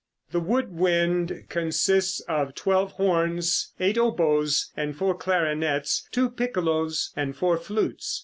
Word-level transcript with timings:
The 0.31 0.39
wood 0.39 0.71
wind 0.73 1.43
consists 1.49 2.21
of 2.21 2.55
twelve 2.55 2.93
horns, 2.93 3.71
eight 3.79 3.99
oboes, 3.99 4.71
and 4.75 4.97
four 4.97 5.13
clarinets, 5.13 6.07
two 6.11 6.31
piccolos 6.31 7.11
and 7.15 7.35
four 7.37 7.55
flutes. 7.59 8.19